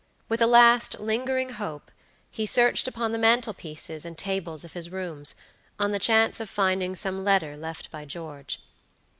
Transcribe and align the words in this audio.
With 0.29 0.41
a 0.41 0.47
last, 0.47 0.99
lingering 0.99 1.49
hope, 1.51 1.91
he 2.31 2.47
searched 2.47 2.87
upon 2.87 3.11
the 3.11 3.19
mantelpieces 3.19 4.03
and 4.03 4.17
tables 4.17 4.65
of 4.65 4.73
his 4.73 4.89
rooms, 4.89 5.35
on 5.79 5.91
the 5.91 5.99
chance 5.99 6.39
of 6.39 6.49
finding 6.49 6.95
some 6.95 7.23
letter 7.23 7.55
left 7.55 7.91
by 7.91 8.05
George. 8.05 8.59